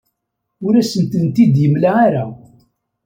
[0.65, 2.25] Ur asen-tent-id-yemla ara.